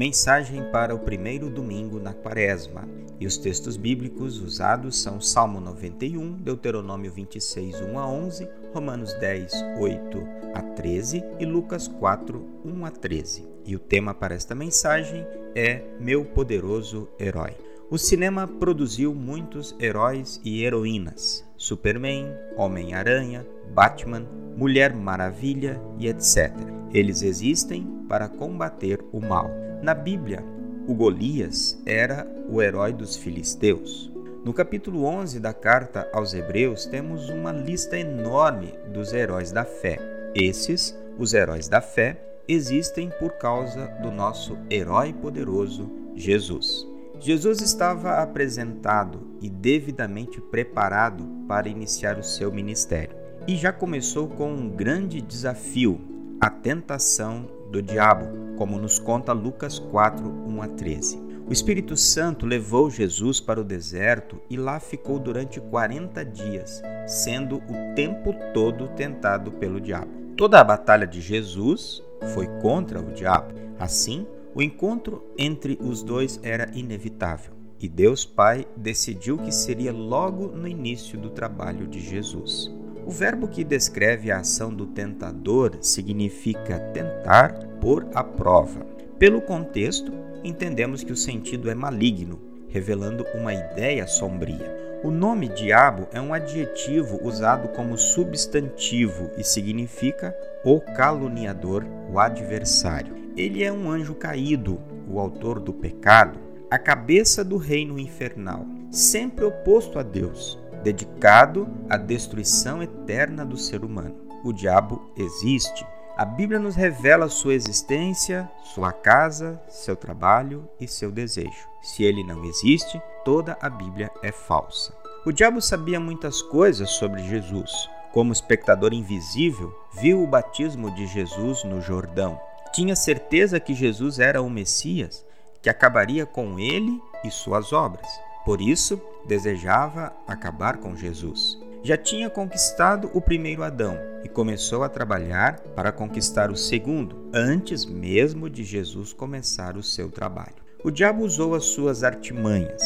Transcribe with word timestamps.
Mensagem 0.00 0.64
para 0.72 0.94
o 0.94 0.98
primeiro 0.98 1.50
domingo 1.50 2.00
na 2.00 2.14
Quaresma. 2.14 2.88
E 3.20 3.26
os 3.26 3.36
textos 3.36 3.76
bíblicos 3.76 4.40
usados 4.40 4.98
são 5.02 5.20
Salmo 5.20 5.60
91, 5.60 6.38
Deuteronômio 6.38 7.12
26, 7.12 7.82
1 7.82 7.98
a 7.98 8.08
11, 8.08 8.48
Romanos 8.72 9.12
10, 9.20 9.52
8 9.78 10.26
a 10.54 10.62
13 10.62 11.22
e 11.38 11.44
Lucas 11.44 11.86
4, 11.86 12.42
1 12.64 12.86
a 12.86 12.90
13. 12.90 13.46
E 13.66 13.76
o 13.76 13.78
tema 13.78 14.14
para 14.14 14.34
esta 14.34 14.54
mensagem 14.54 15.22
é 15.54 15.82
Meu 16.00 16.24
Poderoso 16.24 17.06
Herói. 17.20 17.54
O 17.90 17.98
cinema 17.98 18.48
produziu 18.48 19.14
muitos 19.14 19.76
heróis 19.78 20.40
e 20.42 20.64
heroínas: 20.64 21.44
Superman, 21.58 22.34
Homem-Aranha, 22.56 23.46
Batman, 23.74 24.26
Mulher 24.56 24.94
Maravilha 24.94 25.78
e 25.98 26.08
etc. 26.08 26.54
Eles 26.90 27.20
existem 27.20 27.86
para 28.08 28.30
combater 28.30 29.04
o 29.12 29.20
mal. 29.20 29.68
Na 29.82 29.94
Bíblia, 29.94 30.44
o 30.86 30.94
Golias 30.94 31.80
era 31.86 32.26
o 32.50 32.60
herói 32.60 32.92
dos 32.92 33.16
filisteus. 33.16 34.12
No 34.44 34.52
capítulo 34.52 35.04
11 35.04 35.40
da 35.40 35.54
carta 35.54 36.06
aos 36.12 36.34
Hebreus, 36.34 36.84
temos 36.84 37.30
uma 37.30 37.50
lista 37.50 37.98
enorme 37.98 38.74
dos 38.92 39.14
heróis 39.14 39.50
da 39.50 39.64
fé. 39.64 39.98
Esses, 40.34 40.94
os 41.18 41.32
heróis 41.32 41.66
da 41.66 41.80
fé, 41.80 42.20
existem 42.46 43.08
por 43.18 43.38
causa 43.38 43.86
do 44.02 44.10
nosso 44.10 44.58
herói 44.68 45.14
poderoso, 45.14 45.90
Jesus. 46.14 46.86
Jesus 47.18 47.62
estava 47.62 48.20
apresentado 48.22 49.30
e 49.40 49.48
devidamente 49.48 50.42
preparado 50.42 51.26
para 51.48 51.70
iniciar 51.70 52.18
o 52.18 52.24
seu 52.24 52.52
ministério. 52.52 53.16
E 53.48 53.56
já 53.56 53.72
começou 53.72 54.28
com 54.28 54.52
um 54.52 54.68
grande 54.68 55.22
desafio, 55.22 55.98
a 56.38 56.50
tentação 56.50 57.48
do 57.70 57.80
diabo, 57.80 58.49
como 58.60 58.78
nos 58.78 58.98
conta 58.98 59.32
Lucas 59.32 59.78
4, 59.78 60.28
1 60.28 60.62
a 60.62 60.68
13. 60.68 61.18
O 61.48 61.50
Espírito 61.50 61.96
Santo 61.96 62.44
levou 62.44 62.90
Jesus 62.90 63.40
para 63.40 63.58
o 63.58 63.64
deserto 63.64 64.38
e 64.50 64.56
lá 64.58 64.78
ficou 64.78 65.18
durante 65.18 65.58
40 65.58 66.22
dias, 66.26 66.82
sendo 67.06 67.56
o 67.56 67.94
tempo 67.94 68.34
todo 68.52 68.88
tentado 68.88 69.50
pelo 69.50 69.80
diabo. 69.80 70.10
Toda 70.36 70.60
a 70.60 70.64
batalha 70.64 71.06
de 71.06 71.22
Jesus 71.22 72.02
foi 72.34 72.48
contra 72.60 73.00
o 73.00 73.14
diabo. 73.14 73.54
Assim, 73.78 74.26
o 74.54 74.60
encontro 74.60 75.24
entre 75.38 75.78
os 75.80 76.02
dois 76.02 76.38
era 76.42 76.70
inevitável. 76.74 77.54
E 77.80 77.88
Deus 77.88 78.26
Pai 78.26 78.66
decidiu 78.76 79.38
que 79.38 79.52
seria 79.52 79.90
logo 79.90 80.48
no 80.48 80.68
início 80.68 81.18
do 81.18 81.30
trabalho 81.30 81.86
de 81.86 81.98
Jesus. 81.98 82.70
O 83.10 83.12
verbo 83.12 83.48
que 83.48 83.64
descreve 83.64 84.30
a 84.30 84.38
ação 84.38 84.72
do 84.72 84.86
tentador 84.86 85.78
significa 85.80 86.78
tentar 86.94 87.52
por 87.80 88.06
a 88.14 88.22
prova. 88.22 88.86
Pelo 89.18 89.40
contexto, 89.40 90.12
entendemos 90.44 91.02
que 91.02 91.12
o 91.12 91.16
sentido 91.16 91.68
é 91.68 91.74
maligno, 91.74 92.40
revelando 92.68 93.26
uma 93.34 93.52
ideia 93.52 94.06
sombria. 94.06 95.00
O 95.02 95.10
nome 95.10 95.48
diabo 95.48 96.06
é 96.12 96.20
um 96.20 96.32
adjetivo 96.32 97.18
usado 97.24 97.70
como 97.70 97.98
substantivo 97.98 99.28
e 99.36 99.42
significa 99.42 100.32
o 100.64 100.80
caluniador, 100.80 101.84
o 102.12 102.20
adversário. 102.20 103.12
Ele 103.36 103.64
é 103.64 103.72
um 103.72 103.90
anjo 103.90 104.14
caído, 104.14 104.80
o 105.08 105.18
autor 105.18 105.58
do 105.58 105.72
pecado, 105.72 106.38
a 106.70 106.78
cabeça 106.78 107.42
do 107.42 107.56
reino 107.56 107.98
infernal, 107.98 108.64
sempre 108.88 109.44
oposto 109.44 109.98
a 109.98 110.04
Deus, 110.04 110.59
dedicado 110.82 111.68
à 111.88 111.96
destruição 111.96 112.82
eterna 112.82 113.44
do 113.44 113.56
ser 113.56 113.84
humano. 113.84 114.16
O 114.44 114.52
diabo 114.52 115.10
existe. 115.16 115.86
A 116.16 116.24
Bíblia 116.24 116.58
nos 116.58 116.74
revela 116.74 117.28
sua 117.28 117.54
existência, 117.54 118.50
sua 118.62 118.92
casa, 118.92 119.60
seu 119.68 119.96
trabalho 119.96 120.68
e 120.80 120.86
seu 120.86 121.10
desejo. 121.10 121.68
Se 121.82 122.02
ele 122.02 122.22
não 122.24 122.44
existe, 122.44 123.00
toda 123.24 123.56
a 123.60 123.70
Bíblia 123.70 124.10
é 124.22 124.30
falsa. 124.30 124.94
O 125.24 125.32
diabo 125.32 125.60
sabia 125.60 126.00
muitas 126.00 126.42
coisas 126.42 126.90
sobre 126.90 127.22
Jesus. 127.22 127.70
Como 128.12 128.32
espectador 128.32 128.92
invisível, 128.92 129.74
viu 129.92 130.22
o 130.22 130.26
batismo 130.26 130.90
de 130.94 131.06
Jesus 131.06 131.62
no 131.64 131.80
Jordão. 131.80 132.40
Tinha 132.72 132.96
certeza 132.96 133.60
que 133.60 133.74
Jesus 133.74 134.18
era 134.18 134.42
o 134.42 134.50
Messias, 134.50 135.24
que 135.62 135.70
acabaria 135.70 136.26
com 136.26 136.58
ele 136.58 137.00
e 137.24 137.30
suas 137.30 137.72
obras. 137.72 138.08
Por 138.44 138.60
isso, 138.60 139.00
desejava 139.26 140.12
acabar 140.26 140.78
com 140.78 140.96
Jesus. 140.96 141.58
Já 141.82 141.96
tinha 141.96 142.28
conquistado 142.28 143.10
o 143.14 143.20
primeiro 143.20 143.62
Adão 143.62 143.98
e 144.22 144.28
começou 144.28 144.82
a 144.82 144.88
trabalhar 144.88 145.60
para 145.74 145.90
conquistar 145.90 146.50
o 146.50 146.56
segundo, 146.56 147.30
antes 147.32 147.86
mesmo 147.86 148.50
de 148.50 148.64
Jesus 148.64 149.12
começar 149.12 149.76
o 149.76 149.82
seu 149.82 150.10
trabalho. 150.10 150.56
O 150.84 150.90
diabo 150.90 151.24
usou 151.24 151.54
as 151.54 151.64
suas 151.64 152.04
artimanhas. 152.04 152.82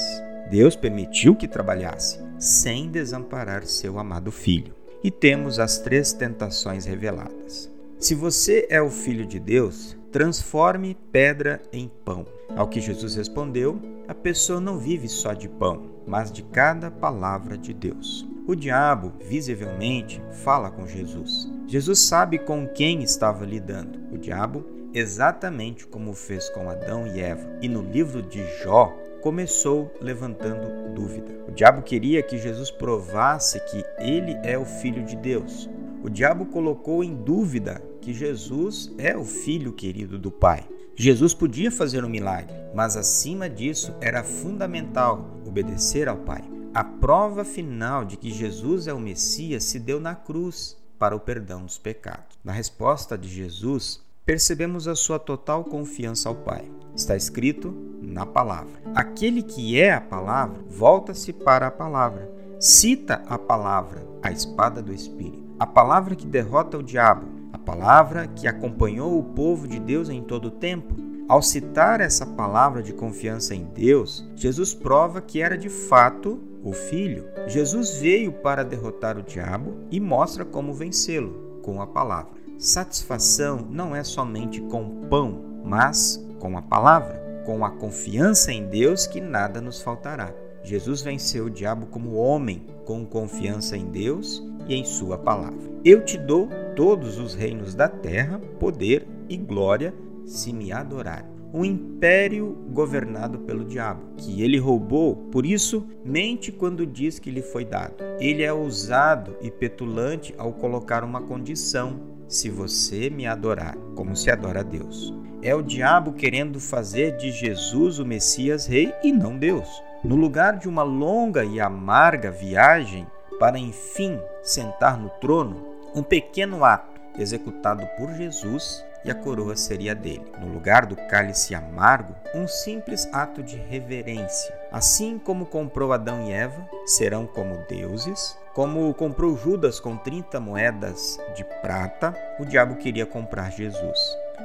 Deus 0.50 0.76
permitiu 0.76 1.34
que 1.34 1.48
trabalhasse, 1.48 2.20
sem 2.38 2.88
desamparar 2.88 3.64
seu 3.64 3.98
amado 3.98 4.30
filho. 4.30 4.74
E 5.02 5.10
temos 5.10 5.58
as 5.58 5.78
três 5.78 6.12
tentações 6.12 6.84
reveladas. 6.84 7.70
Se 7.98 8.14
você 8.14 8.66
é 8.70 8.80
o 8.80 8.90
filho 8.90 9.26
de 9.26 9.38
Deus, 9.38 9.96
transforme 10.14 10.96
pedra 11.10 11.60
em 11.72 11.90
pão. 12.04 12.24
Ao 12.56 12.68
que 12.68 12.80
Jesus 12.80 13.16
respondeu: 13.16 13.82
A 14.06 14.14
pessoa 14.14 14.60
não 14.60 14.78
vive 14.78 15.08
só 15.08 15.32
de 15.32 15.48
pão, 15.48 15.90
mas 16.06 16.30
de 16.30 16.40
cada 16.44 16.88
palavra 16.88 17.58
de 17.58 17.74
Deus. 17.74 18.24
O 18.46 18.54
diabo, 18.54 19.12
visivelmente, 19.20 20.22
fala 20.44 20.70
com 20.70 20.86
Jesus. 20.86 21.50
Jesus 21.66 21.98
sabe 21.98 22.38
com 22.38 22.64
quem 22.68 23.02
estava 23.02 23.44
lidando. 23.44 23.98
O 24.12 24.16
diabo, 24.16 24.64
exatamente 24.94 25.84
como 25.84 26.14
fez 26.14 26.48
com 26.48 26.70
Adão 26.70 27.08
e 27.08 27.20
Eva. 27.20 27.58
E 27.60 27.68
no 27.68 27.82
livro 27.82 28.22
de 28.22 28.40
Jó, 28.62 28.96
começou 29.20 29.92
levantando 30.00 30.94
dúvida. 30.94 31.32
O 31.48 31.50
diabo 31.50 31.82
queria 31.82 32.22
que 32.22 32.38
Jesus 32.38 32.70
provasse 32.70 33.58
que 33.64 33.84
ele 33.98 34.38
é 34.44 34.56
o 34.56 34.64
filho 34.64 35.04
de 35.04 35.16
Deus. 35.16 35.68
O 36.04 36.10
diabo 36.10 36.44
colocou 36.44 37.02
em 37.02 37.14
dúvida 37.14 37.82
que 38.02 38.12
Jesus 38.12 38.92
é 38.98 39.16
o 39.16 39.24
filho 39.24 39.72
querido 39.72 40.18
do 40.18 40.30
Pai. 40.30 40.68
Jesus 40.94 41.32
podia 41.32 41.72
fazer 41.72 42.04
um 42.04 42.10
milagre, 42.10 42.54
mas 42.74 42.94
acima 42.94 43.48
disso 43.48 43.94
era 44.02 44.22
fundamental 44.22 45.40
obedecer 45.46 46.06
ao 46.06 46.18
Pai. 46.18 46.44
A 46.74 46.84
prova 46.84 47.42
final 47.42 48.04
de 48.04 48.18
que 48.18 48.30
Jesus 48.30 48.86
é 48.86 48.92
o 48.92 49.00
Messias 49.00 49.64
se 49.64 49.80
deu 49.80 49.98
na 49.98 50.14
cruz 50.14 50.76
para 50.98 51.16
o 51.16 51.20
perdão 51.20 51.62
dos 51.62 51.78
pecados. 51.78 52.36
Na 52.44 52.52
resposta 52.52 53.16
de 53.16 53.26
Jesus, 53.26 54.02
percebemos 54.26 54.86
a 54.86 54.94
sua 54.94 55.18
total 55.18 55.64
confiança 55.64 56.28
ao 56.28 56.34
Pai. 56.34 56.70
Está 56.94 57.16
escrito 57.16 57.74
na 58.02 58.26
palavra. 58.26 58.74
Aquele 58.94 59.42
que 59.42 59.80
é 59.80 59.94
a 59.94 60.02
palavra 60.02 60.62
volta-se 60.68 61.32
para 61.32 61.68
a 61.68 61.70
palavra. 61.70 62.30
Cita 62.60 63.22
a 63.26 63.38
palavra, 63.38 64.06
a 64.22 64.30
espada 64.30 64.82
do 64.82 64.92
Espírito. 64.92 65.43
A 65.56 65.66
palavra 65.66 66.16
que 66.16 66.26
derrota 66.26 66.76
o 66.76 66.82
diabo, 66.82 67.28
a 67.52 67.58
palavra 67.58 68.26
que 68.26 68.48
acompanhou 68.48 69.16
o 69.16 69.22
povo 69.22 69.68
de 69.68 69.78
Deus 69.78 70.08
em 70.08 70.20
todo 70.20 70.46
o 70.46 70.50
tempo. 70.50 70.94
Ao 71.28 71.40
citar 71.40 72.00
essa 72.00 72.26
palavra 72.26 72.82
de 72.82 72.92
confiança 72.92 73.54
em 73.54 73.64
Deus, 73.64 74.28
Jesus 74.34 74.74
prova 74.74 75.22
que 75.22 75.40
era 75.40 75.56
de 75.56 75.68
fato 75.68 76.40
o 76.62 76.72
Filho. 76.72 77.26
Jesus 77.46 77.98
veio 77.98 78.32
para 78.32 78.64
derrotar 78.64 79.16
o 79.16 79.22
diabo 79.22 79.76
e 79.92 80.00
mostra 80.00 80.44
como 80.44 80.74
vencê-lo 80.74 81.60
com 81.62 81.80
a 81.80 81.86
palavra. 81.86 82.32
Satisfação 82.58 83.66
não 83.70 83.94
é 83.94 84.02
somente 84.02 84.60
com 84.62 85.06
pão, 85.08 85.40
mas 85.64 86.22
com 86.40 86.58
a 86.58 86.62
palavra, 86.62 87.42
com 87.46 87.64
a 87.64 87.70
confiança 87.70 88.52
em 88.52 88.66
Deus 88.66 89.06
que 89.06 89.20
nada 89.20 89.60
nos 89.60 89.80
faltará. 89.80 90.34
Jesus 90.64 91.02
venceu 91.02 91.44
o 91.44 91.50
diabo 91.50 91.86
como 91.86 92.14
homem, 92.14 92.62
com 92.86 93.04
confiança 93.04 93.76
em 93.76 93.84
Deus 93.84 94.42
e 94.66 94.74
em 94.74 94.84
Sua 94.84 95.18
palavra. 95.18 95.60
Eu 95.84 96.02
te 96.02 96.16
dou 96.16 96.48
todos 96.74 97.18
os 97.18 97.34
reinos 97.34 97.74
da 97.74 97.86
terra, 97.86 98.40
poder 98.58 99.06
e 99.28 99.36
glória, 99.36 99.94
se 100.24 100.52
me 100.54 100.72
adorarem. 100.72 101.34
Um 101.52 101.64
império 101.64 102.56
governado 102.72 103.38
pelo 103.40 103.64
diabo, 103.64 104.02
que 104.16 104.42
ele 104.42 104.58
roubou, 104.58 105.14
por 105.30 105.46
isso 105.46 105.86
mente 106.04 106.50
quando 106.50 106.86
diz 106.86 107.18
que 107.18 107.30
lhe 107.30 107.42
foi 107.42 107.64
dado. 107.64 108.02
Ele 108.18 108.42
é 108.42 108.52
ousado 108.52 109.36
e 109.40 109.50
petulante 109.50 110.34
ao 110.36 110.52
colocar 110.52 111.04
uma 111.04 111.20
condição: 111.20 112.00
se 112.26 112.50
você 112.50 113.08
me 113.10 113.26
adorar, 113.26 113.76
como 113.94 114.16
se 114.16 114.30
adora 114.30 114.60
a 114.60 114.64
Deus. 114.64 115.14
É 115.42 115.54
o 115.54 115.62
diabo 115.62 116.14
querendo 116.14 116.58
fazer 116.58 117.18
de 117.18 117.30
Jesus 117.30 117.98
o 117.98 118.04
Messias 118.04 118.66
rei 118.66 118.92
e 119.04 119.12
não 119.12 119.38
Deus. 119.38 119.68
No 120.04 120.16
lugar 120.16 120.58
de 120.58 120.68
uma 120.68 120.82
longa 120.82 121.46
e 121.46 121.58
amarga 121.58 122.30
viagem 122.30 123.06
para 123.40 123.58
enfim 123.58 124.20
sentar 124.42 124.98
no 124.98 125.08
trono, 125.08 125.66
um 125.94 126.02
pequeno 126.02 126.62
ato 126.62 127.00
executado 127.18 127.86
por 127.96 128.12
Jesus 128.12 128.84
e 129.02 129.10
a 129.10 129.14
coroa 129.14 129.56
seria 129.56 129.94
dele. 129.94 130.30
No 130.38 130.52
lugar 130.52 130.84
do 130.84 130.94
cálice 130.94 131.54
amargo, 131.54 132.14
um 132.34 132.46
simples 132.46 133.08
ato 133.14 133.42
de 133.42 133.56
reverência. 133.56 134.54
Assim 134.70 135.18
como 135.18 135.46
comprou 135.46 135.90
Adão 135.90 136.28
e 136.28 136.32
Eva, 136.32 136.68
serão 136.84 137.26
como 137.26 137.64
deuses. 137.66 138.36
Como 138.52 138.92
comprou 138.92 139.34
Judas 139.38 139.80
com 139.80 139.96
30 139.96 140.38
moedas 140.38 141.18
de 141.34 141.44
prata, 141.62 142.14
o 142.38 142.44
diabo 142.44 142.76
queria 142.76 143.06
comprar 143.06 143.50
Jesus. 143.50 143.98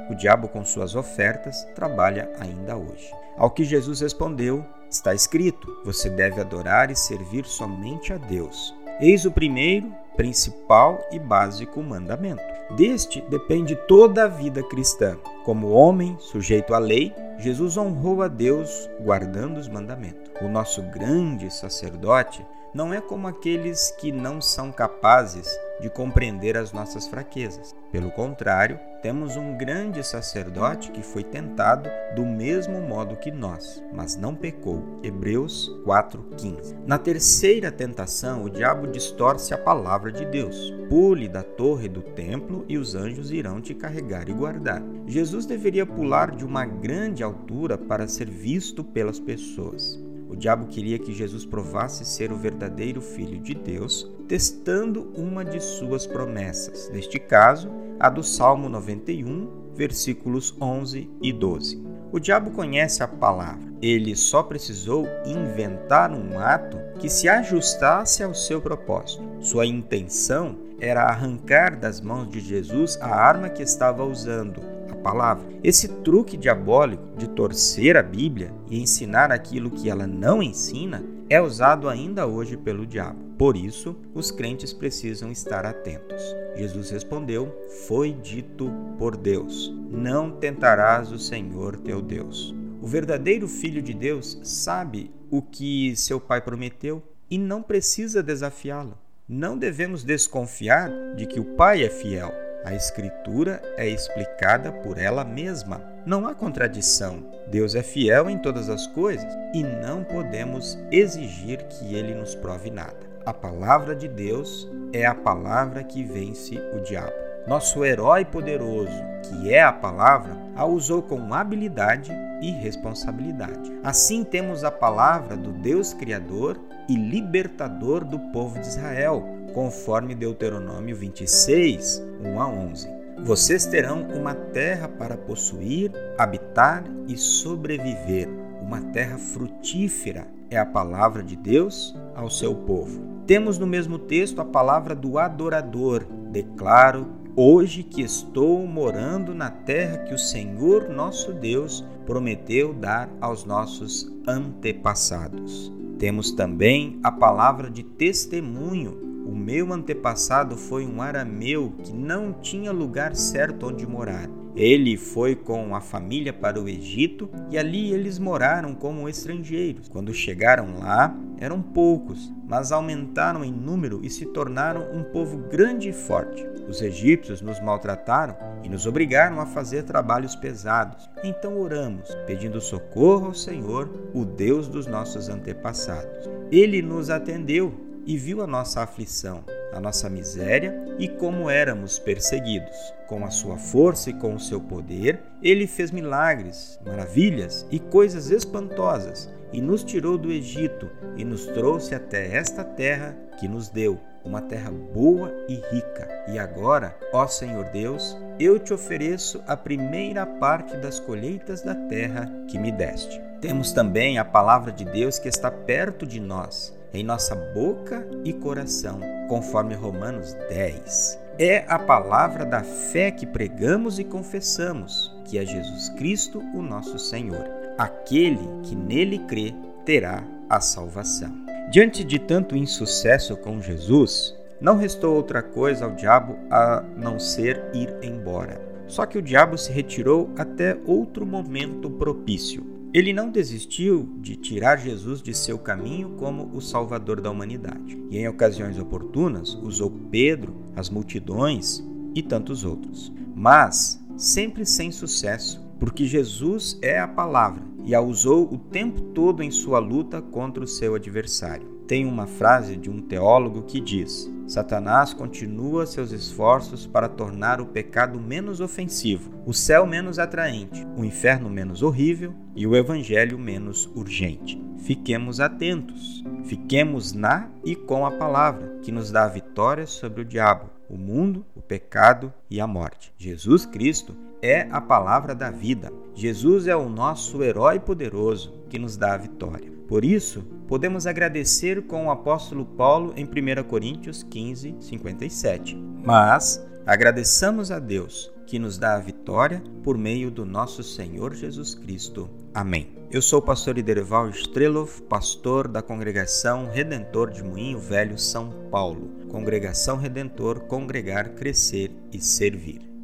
O 0.09 0.15
diabo, 0.15 0.47
com 0.47 0.63
suas 0.65 0.95
ofertas, 0.95 1.65
trabalha 1.75 2.31
ainda 2.39 2.75
hoje. 2.75 3.11
Ao 3.37 3.49
que 3.49 3.63
Jesus 3.63 4.01
respondeu: 4.01 4.65
Está 4.89 5.13
escrito: 5.13 5.67
Você 5.85 6.09
deve 6.09 6.41
adorar 6.41 6.91
e 6.91 6.95
servir 6.95 7.45
somente 7.45 8.11
a 8.11 8.17
Deus. 8.17 8.75
Eis 8.99 9.23
o 9.23 9.31
primeiro, 9.31 9.93
principal 10.17 10.99
e 11.11 11.17
básico 11.17 11.81
mandamento. 11.81 12.43
Deste 12.75 13.21
depende 13.29 13.75
toda 13.87 14.25
a 14.25 14.27
vida 14.27 14.61
cristã. 14.61 15.17
Como 15.45 15.71
homem 15.71 16.17
sujeito 16.19 16.73
à 16.73 16.77
lei, 16.77 17.15
Jesus 17.37 17.77
honrou 17.77 18.21
a 18.21 18.27
Deus 18.27 18.89
guardando 18.99 19.57
os 19.57 19.69
mandamentos. 19.69 20.29
O 20.41 20.49
nosso 20.49 20.81
grande 20.81 21.49
sacerdote 21.49 22.45
não 22.73 22.93
é 22.93 23.01
como 23.01 23.27
aqueles 23.27 23.91
que 23.99 24.11
não 24.11 24.39
são 24.39 24.71
capazes 24.71 25.49
de 25.79 25.89
compreender 25.89 26.57
as 26.57 26.71
nossas 26.71 27.07
fraquezas. 27.07 27.75
Pelo 27.91 28.11
contrário, 28.11 28.79
temos 29.01 29.35
um 29.35 29.57
grande 29.57 30.05
sacerdote 30.05 30.91
que 30.91 31.01
foi 31.01 31.23
tentado 31.23 31.89
do 32.15 32.25
mesmo 32.25 32.81
modo 32.81 33.15
que 33.15 33.31
nós, 33.31 33.83
mas 33.93 34.15
não 34.15 34.35
pecou. 34.35 34.83
Hebreus 35.01 35.71
4:15. 35.85 36.75
Na 36.85 36.97
terceira 36.97 37.71
tentação, 37.71 38.43
o 38.43 38.49
diabo 38.49 38.87
distorce 38.87 39.53
a 39.53 39.57
palavra 39.57 40.11
de 40.11 40.25
Deus. 40.25 40.73
Pule 40.89 41.27
da 41.27 41.43
torre 41.43 41.87
do 41.87 42.01
templo 42.01 42.65
e 42.67 42.77
os 42.77 42.93
anjos 42.93 43.31
irão 43.31 43.61
te 43.61 43.73
carregar 43.73 44.27
e 44.27 44.33
guardar. 44.33 44.83
Jesus 45.07 45.45
deveria 45.45 45.85
pular 45.85 46.35
de 46.35 46.45
uma 46.45 46.65
grande 46.65 47.23
altura 47.23 47.77
para 47.77 48.07
ser 48.07 48.29
visto 48.29 48.83
pelas 48.83 49.19
pessoas. 49.19 50.08
Diabo 50.39 50.67
queria 50.67 50.97
que 50.97 51.13
Jesus 51.13 51.45
provasse 51.45 52.05
ser 52.05 52.31
o 52.31 52.37
verdadeiro 52.37 53.01
Filho 53.01 53.39
de 53.41 53.53
Deus, 53.53 54.09
testando 54.25 55.11
uma 55.13 55.43
de 55.43 55.59
suas 55.59 56.07
promessas, 56.07 56.89
neste 56.93 57.19
caso, 57.19 57.69
a 57.99 58.09
do 58.09 58.23
Salmo 58.23 58.69
91, 58.69 59.73
versículos 59.75 60.55
11 60.59 61.09
e 61.21 61.33
12. 61.33 61.83
O 62.11 62.19
diabo 62.19 62.51
conhece 62.51 63.03
a 63.03 63.07
palavra, 63.07 63.71
ele 63.81 64.15
só 64.15 64.41
precisou 64.41 65.05
inventar 65.25 66.11
um 66.11 66.39
ato 66.39 66.77
que 66.99 67.09
se 67.09 67.27
ajustasse 67.27 68.23
ao 68.23 68.33
seu 68.33 68.61
propósito. 68.61 69.21
Sua 69.41 69.65
intenção 69.65 70.57
era 70.79 71.03
arrancar 71.03 71.77
das 71.77 71.99
mãos 71.99 72.29
de 72.29 72.39
Jesus 72.39 72.97
a 73.01 73.13
arma 73.13 73.49
que 73.49 73.61
estava 73.61 74.05
usando, 74.05 74.61
palavra. 74.99 75.47
Esse 75.63 75.87
truque 75.87 76.37
diabólico 76.37 77.03
de 77.17 77.27
torcer 77.29 77.97
a 77.97 78.03
Bíblia 78.03 78.53
e 78.69 78.81
ensinar 78.81 79.31
aquilo 79.31 79.71
que 79.71 79.89
ela 79.89 80.05
não 80.07 80.41
ensina 80.41 81.03
é 81.29 81.41
usado 81.41 81.87
ainda 81.87 82.25
hoje 82.25 82.57
pelo 82.57 82.85
diabo. 82.85 83.19
Por 83.37 83.55
isso, 83.55 83.95
os 84.13 84.31
crentes 84.31 84.73
precisam 84.73 85.31
estar 85.31 85.65
atentos. 85.65 86.21
Jesus 86.55 86.89
respondeu: 86.89 87.55
Foi 87.87 88.11
dito 88.11 88.71
por 88.97 89.15
Deus: 89.15 89.73
Não 89.89 90.31
tentarás 90.31 91.11
o 91.11 91.19
Senhor 91.19 91.77
teu 91.77 92.01
Deus. 92.01 92.53
O 92.81 92.87
verdadeiro 92.87 93.47
filho 93.47 93.81
de 93.81 93.93
Deus 93.93 94.39
sabe 94.43 95.11
o 95.29 95.41
que 95.41 95.95
seu 95.95 96.19
pai 96.19 96.41
prometeu 96.41 97.03
e 97.29 97.37
não 97.37 97.61
precisa 97.61 98.23
desafiá-lo. 98.23 98.97
Não 99.27 99.57
devemos 99.57 100.03
desconfiar 100.03 100.89
de 101.15 101.27
que 101.27 101.39
o 101.39 101.55
pai 101.55 101.83
é 101.83 101.89
fiel 101.89 102.48
a 102.63 102.73
Escritura 102.73 103.61
é 103.77 103.87
explicada 103.87 104.71
por 104.71 104.97
ela 104.97 105.23
mesma. 105.23 105.81
Não 106.05 106.27
há 106.27 106.35
contradição. 106.35 107.23
Deus 107.47 107.73
é 107.73 107.81
fiel 107.81 108.29
em 108.29 108.37
todas 108.37 108.69
as 108.69 108.85
coisas 108.87 109.31
e 109.53 109.63
não 109.63 110.03
podemos 110.03 110.77
exigir 110.91 111.63
que 111.63 111.95
ele 111.95 112.13
nos 112.13 112.35
prove 112.35 112.69
nada. 112.69 113.09
A 113.25 113.33
palavra 113.33 113.95
de 113.95 114.07
Deus 114.07 114.67
é 114.91 115.05
a 115.05 115.15
palavra 115.15 115.83
que 115.83 116.03
vence 116.03 116.57
o 116.73 116.81
diabo. 116.81 117.13
Nosso 117.47 117.83
herói 117.83 118.25
poderoso, 118.25 118.91
que 119.23 119.53
é 119.53 119.63
a 119.63 119.73
palavra, 119.73 120.35
a 120.55 120.65
usou 120.65 121.01
com 121.01 121.33
habilidade 121.33 122.11
e 122.41 122.51
responsabilidade. 122.51 123.71
Assim 123.83 124.23
temos 124.23 124.63
a 124.63 124.71
palavra 124.71 125.35
do 125.35 125.51
Deus 125.51 125.93
Criador 125.93 126.59
e 126.87 126.95
libertador 126.95 128.03
do 128.03 128.19
povo 128.31 128.59
de 128.59 128.67
Israel, 128.67 129.23
conforme 129.53 130.15
Deuteronômio 130.15 130.95
26, 130.95 132.01
1 132.21 132.41
a 132.41 132.47
11. 132.47 132.87
Vocês 133.23 133.65
terão 133.65 134.03
uma 134.15 134.33
terra 134.33 134.87
para 134.87 135.17
possuir, 135.17 135.91
habitar 136.17 136.83
e 137.07 137.17
sobreviver, 137.17 138.29
uma 138.61 138.81
terra 138.81 139.17
frutífera, 139.17 140.27
é 140.49 140.57
a 140.57 140.65
palavra 140.65 141.21
de 141.21 141.35
Deus 141.35 141.95
ao 142.15 142.29
seu 142.29 142.55
povo. 142.55 143.01
Temos 143.27 143.59
no 143.59 143.67
mesmo 143.67 143.99
texto 143.99 144.39
a 144.39 144.45
palavra 144.45 144.95
do 144.95 145.19
adorador. 145.19 146.05
Declaro 146.31 147.07
hoje 147.35 147.83
que 147.83 148.01
estou 148.01 148.65
morando 148.65 149.35
na 149.35 149.51
terra 149.51 149.99
que 149.99 150.13
o 150.13 150.17
Senhor 150.17 150.89
nosso 150.89 151.33
Deus 151.33 151.85
prometeu 152.05 152.73
dar 152.73 153.09
aos 153.21 153.45
nossos 153.45 154.11
antepassados. 154.27 155.71
Temos 155.99 156.31
também 156.31 156.99
a 157.03 157.11
palavra 157.11 157.69
de 157.69 157.83
testemunho 157.83 159.08
meu 159.39 159.71
antepassado 159.71 160.57
foi 160.57 160.85
um 160.85 161.01
arameu 161.01 161.73
que 161.81 161.93
não 161.93 162.33
tinha 162.33 162.71
lugar 162.71 163.15
certo 163.15 163.67
onde 163.67 163.87
morar. 163.87 164.29
Ele 164.55 164.97
foi 164.97 165.35
com 165.35 165.73
a 165.73 165.79
família 165.79 166.33
para 166.33 166.59
o 166.59 166.67
Egito 166.67 167.29
e 167.49 167.57
ali 167.57 167.93
eles 167.93 168.19
moraram 168.19 168.75
como 168.75 169.07
estrangeiros. 169.07 169.87
Quando 169.87 170.13
chegaram 170.13 170.79
lá, 170.79 171.15
eram 171.39 171.61
poucos, 171.61 172.33
mas 172.45 172.71
aumentaram 172.71 173.45
em 173.45 173.51
número 173.51 174.01
e 174.03 174.09
se 174.09 174.25
tornaram 174.25 174.91
um 174.91 175.03
povo 175.03 175.37
grande 175.49 175.89
e 175.89 175.93
forte. 175.93 176.45
Os 176.67 176.81
egípcios 176.81 177.41
nos 177.41 177.61
maltrataram 177.61 178.35
e 178.63 178.67
nos 178.67 178.85
obrigaram 178.85 179.39
a 179.39 179.45
fazer 179.45 179.83
trabalhos 179.83 180.35
pesados. 180.35 181.09
Então 181.23 181.57
oramos, 181.57 182.13
pedindo 182.27 182.59
socorro 182.59 183.27
ao 183.27 183.33
Senhor, 183.33 183.89
o 184.13 184.25
Deus 184.25 184.67
dos 184.67 184.85
nossos 184.85 185.29
antepassados. 185.29 186.29
Ele 186.51 186.81
nos 186.81 187.09
atendeu 187.09 187.88
e 188.09 188.17
viu 188.17 188.41
a 188.41 188.47
nossa 188.47 188.81
aflição, 188.81 189.43
a 189.71 189.79
nossa 189.79 190.09
miséria 190.09 190.83
e 190.97 191.07
como 191.07 191.47
éramos 191.47 191.99
perseguidos. 191.99 192.75
Com 193.07 193.23
a 193.23 193.29
sua 193.29 193.55
força 193.55 194.09
e 194.09 194.13
com 194.13 194.33
o 194.33 194.39
seu 194.39 194.59
poder, 194.59 195.21
ele 195.43 195.67
fez 195.67 195.91
milagres, 195.91 196.79
maravilhas 196.83 197.67
e 197.69 197.77
coisas 197.77 198.31
espantosas 198.31 199.29
e 199.53 199.61
nos 199.61 199.83
tirou 199.83 200.17
do 200.17 200.31
Egito 200.31 200.89
e 201.15 201.23
nos 201.23 201.45
trouxe 201.45 201.93
até 201.93 202.35
esta 202.35 202.63
terra 202.63 203.15
que 203.39 203.47
nos 203.47 203.69
deu, 203.69 203.99
uma 204.25 204.41
terra 204.41 204.71
boa 204.71 205.31
e 205.47 205.53
rica. 205.71 206.07
E 206.29 206.39
agora, 206.39 206.97
ó 207.13 207.27
Senhor 207.27 207.65
Deus, 207.65 208.17
eu 208.39 208.57
te 208.57 208.73
ofereço 208.73 209.39
a 209.45 209.55
primeira 209.55 210.25
parte 210.25 210.75
das 210.77 210.99
colheitas 210.99 211.61
da 211.61 211.75
terra 211.75 212.27
que 212.47 212.57
me 212.57 212.71
deste. 212.71 213.21
Temos 213.39 213.71
também 213.71 214.17
a 214.17 214.25
palavra 214.25 214.71
de 214.71 214.83
Deus 214.83 215.19
que 215.19 215.29
está 215.29 215.51
perto 215.51 216.07
de 216.07 216.19
nós 216.19 216.78
em 216.93 217.03
nossa 217.03 217.35
boca 217.35 218.07
e 218.23 218.33
coração, 218.33 218.99
conforme 219.27 219.75
Romanos 219.75 220.33
10. 220.49 221.19
É 221.37 221.63
a 221.67 221.79
palavra 221.79 222.45
da 222.45 222.63
fé 222.63 223.11
que 223.11 223.25
pregamos 223.25 223.99
e 223.99 224.03
confessamos, 224.03 225.15
que 225.25 225.37
é 225.37 225.45
Jesus 225.45 225.89
Cristo, 225.89 226.39
o 226.53 226.61
nosso 226.61 226.99
Senhor. 226.99 227.47
Aquele 227.77 228.47
que 228.63 228.75
nele 228.75 229.19
crê 229.19 229.53
terá 229.85 230.23
a 230.49 230.59
salvação. 230.59 231.31
Diante 231.71 232.03
de 232.03 232.19
tanto 232.19 232.57
insucesso 232.57 233.37
com 233.37 233.61
Jesus, 233.61 234.35
não 234.59 234.75
restou 234.75 235.15
outra 235.15 235.41
coisa 235.41 235.85
ao 235.85 235.91
diabo 235.91 236.35
a 236.49 236.83
não 236.97 237.17
ser 237.19 237.63
ir 237.73 237.95
embora. 238.01 238.59
Só 238.87 239.05
que 239.05 239.17
o 239.17 239.21
diabo 239.21 239.57
se 239.57 239.71
retirou 239.71 240.29
até 240.35 240.77
outro 240.85 241.25
momento 241.25 241.89
propício. 241.89 242.78
Ele 242.91 243.13
não 243.13 243.29
desistiu 243.29 244.09
de 244.17 244.35
tirar 244.35 244.77
Jesus 244.77 245.21
de 245.21 245.31
seu 245.31 245.59
caminho 245.59 246.15
como 246.17 246.49
o 246.55 246.59
Salvador 246.59 247.21
da 247.21 247.29
humanidade, 247.29 248.01
e 248.09 248.17
em 248.17 248.27
ocasiões 248.27 248.79
oportunas 248.79 249.53
usou 249.53 249.91
Pedro, 250.09 250.55
as 250.75 250.89
multidões 250.89 251.83
e 252.15 252.23
tantos 252.23 252.65
outros, 252.65 253.13
mas 253.35 254.03
sempre 254.17 254.65
sem 254.65 254.91
sucesso, 254.91 255.63
porque 255.79 256.07
Jesus 256.07 256.79
é 256.81 256.99
a 256.99 257.07
palavra 257.07 257.63
e 257.85 257.93
a 257.93 258.01
usou 258.01 258.51
o 258.51 258.57
tempo 258.57 259.01
todo 259.13 259.43
em 259.43 259.51
sua 259.51 259.77
luta 259.77 260.19
contra 260.19 260.63
o 260.63 260.67
seu 260.67 260.95
adversário. 260.95 261.78
Tem 261.89 262.05
uma 262.05 262.27
frase 262.27 262.75
de 262.75 262.87
um 262.87 263.01
teólogo 263.01 263.63
que 263.63 263.81
diz: 263.81 264.31
Satanás 264.45 265.11
continua 265.11 265.87
seus 265.87 266.11
esforços 266.11 266.85
para 266.85 267.09
tornar 267.09 267.59
o 267.59 267.65
pecado 267.65 268.19
menos 268.19 268.61
ofensivo, 268.61 269.31
o 269.43 269.55
céu 269.55 269.87
menos 269.87 270.19
atraente, 270.19 270.85
o 270.95 271.03
inferno 271.03 271.49
menos 271.49 271.81
horrível 271.81 272.35
e 272.55 272.67
o 272.67 272.75
evangelho 272.75 273.39
menos 273.39 273.87
urgente. 273.95 274.63
Fiquemos 274.77 275.39
atentos, 275.39 276.23
fiquemos 276.43 277.11
na 277.11 277.49
e 277.65 277.75
com 277.75 278.05
a 278.05 278.11
palavra, 278.11 278.77
que 278.83 278.91
nos 278.91 279.09
dá 279.09 279.23
a 279.23 279.29
vitória 279.29 279.87
sobre 279.87 280.21
o 280.21 280.25
diabo, 280.25 280.69
o 280.87 280.95
mundo, 280.95 281.43
o 281.55 281.59
pecado 281.59 282.31
e 282.51 282.61
a 282.61 282.67
morte. 282.67 283.11
Jesus 283.17 283.65
Cristo 283.65 284.15
é 284.43 284.67
a 284.69 284.79
palavra 284.79 285.33
da 285.33 285.49
vida. 285.49 285.91
Jesus 286.13 286.67
é 286.67 286.75
o 286.75 286.87
nosso 286.87 287.41
herói 287.41 287.79
poderoso 287.79 288.53
que 288.69 288.77
nos 288.77 288.95
dá 288.95 289.15
a 289.15 289.17
vitória. 289.17 289.78
Por 289.89 290.05
isso, 290.05 290.43
podemos 290.67 291.05
agradecer 291.05 291.81
com 291.87 292.05
o 292.05 292.11
apóstolo 292.11 292.63
Paulo 292.63 293.13
em 293.17 293.25
1 293.25 293.63
Coríntios 293.67 294.23
15, 294.23 294.77
57. 294.79 295.75
Mas 296.05 296.65
Agradeçamos 296.89 297.69
a 297.69 297.77
Deus 297.77 298.31
que 298.47 298.57
nos 298.57 298.79
dá 298.79 298.95
a 298.95 298.99
vitória 298.99 299.61
por 299.83 299.95
meio 299.95 300.31
do 300.31 300.43
nosso 300.43 300.81
Senhor 300.81 301.35
Jesus 301.35 301.75
Cristo. 301.75 302.27
Amém. 302.51 302.97
Eu 303.11 303.21
sou 303.21 303.37
o 303.37 303.43
pastor 303.43 303.77
Iderival 303.77 304.27
Strelov, 304.29 305.01
pastor 305.03 305.67
da 305.67 305.83
Congregação 305.83 306.65
Redentor 306.65 307.29
de 307.29 307.43
Moinho 307.43 307.77
Velho, 307.77 308.17
São 308.17 308.49
Paulo. 308.71 309.11
Congregação 309.29 309.97
Redentor, 309.97 310.61
congregar, 310.61 311.35
crescer 311.35 311.91
e 312.11 312.19
servir. 312.19 312.88